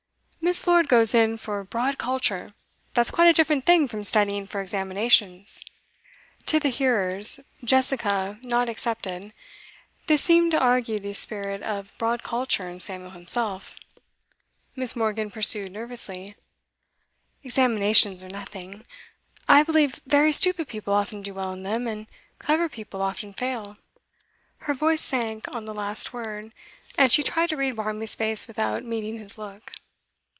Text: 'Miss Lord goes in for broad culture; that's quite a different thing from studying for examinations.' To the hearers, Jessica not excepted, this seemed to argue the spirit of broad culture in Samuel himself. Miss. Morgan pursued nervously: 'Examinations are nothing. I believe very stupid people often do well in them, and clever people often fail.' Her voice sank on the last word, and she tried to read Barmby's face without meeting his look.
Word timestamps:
'Miss 0.43 0.65
Lord 0.67 0.89
goes 0.89 1.13
in 1.15 1.37
for 1.37 1.63
broad 1.63 1.97
culture; 1.97 2.53
that's 2.93 3.09
quite 3.11 3.27
a 3.29 3.33
different 3.33 3.63
thing 3.63 3.87
from 3.87 4.03
studying 4.03 4.45
for 4.45 4.59
examinations.' 4.59 5.63
To 6.47 6.59
the 6.59 6.67
hearers, 6.67 7.39
Jessica 7.63 8.37
not 8.41 8.67
excepted, 8.67 9.31
this 10.07 10.21
seemed 10.23 10.51
to 10.51 10.59
argue 10.59 10.99
the 10.99 11.13
spirit 11.13 11.61
of 11.63 11.95
broad 11.97 12.21
culture 12.23 12.67
in 12.67 12.81
Samuel 12.81 13.11
himself. 13.11 13.77
Miss. 14.75 14.93
Morgan 14.93 15.31
pursued 15.31 15.71
nervously: 15.71 16.35
'Examinations 17.43 18.21
are 18.21 18.27
nothing. 18.29 18.83
I 19.47 19.63
believe 19.63 20.01
very 20.05 20.33
stupid 20.33 20.67
people 20.67 20.93
often 20.93 21.21
do 21.21 21.35
well 21.35 21.53
in 21.53 21.63
them, 21.63 21.87
and 21.87 22.07
clever 22.39 22.67
people 22.67 23.01
often 23.01 23.31
fail.' 23.31 23.77
Her 24.57 24.73
voice 24.73 25.01
sank 25.01 25.47
on 25.55 25.63
the 25.63 25.73
last 25.73 26.11
word, 26.11 26.51
and 26.97 27.09
she 27.09 27.23
tried 27.23 27.47
to 27.51 27.55
read 27.57 27.77
Barmby's 27.77 28.15
face 28.15 28.47
without 28.49 28.83
meeting 28.83 29.17
his 29.17 29.37
look. 29.37 29.73